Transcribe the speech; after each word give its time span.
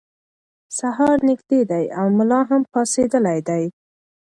سهار 0.77 1.17
نږدې 1.29 1.61
دی 1.71 1.85
او 1.99 2.05
ملا 2.17 2.41
هم 2.49 2.61
پاڅېدلی 2.71 3.39
دی. 3.47 3.63